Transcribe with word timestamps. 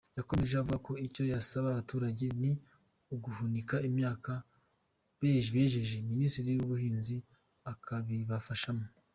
Yakomeje 0.17 0.53
avuga 0.55 0.77
ko 0.87 0.91
icyo 1.07 1.21
basaba 1.31 1.67
abaturage 1.69 2.25
ni 2.41 2.51
uguhunika 3.15 3.75
imyaka 3.89 4.31
bejeje, 5.53 5.95
Minisiteri 6.11 6.49
y’Ubuhinzi 6.55 7.15
ikabibafashamo. 7.71 8.85